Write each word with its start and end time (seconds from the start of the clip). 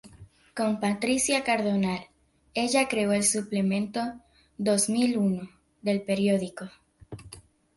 Con 0.55 0.79
Patricia 0.79 1.43
Cardonal, 1.43 2.07
ella 2.55 2.87
creó 2.87 3.13
el 3.13 3.23
suplemento 3.23 4.01
"Dos 4.57 4.89
Mil 4.89 5.15
Uno" 5.15 5.47
del 5.83 6.01
periódico". 6.01 6.67